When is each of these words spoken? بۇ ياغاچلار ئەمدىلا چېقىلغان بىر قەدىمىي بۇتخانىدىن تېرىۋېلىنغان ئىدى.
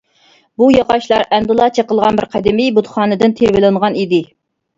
بۇ 0.61 0.69
ياغاچلار 0.75 1.25
ئەمدىلا 1.37 1.67
چېقىلغان 1.75 2.17
بىر 2.21 2.27
قەدىمىي 2.37 2.73
بۇتخانىدىن 2.79 3.37
تېرىۋېلىنغان 3.43 4.01
ئىدى. 4.03 4.25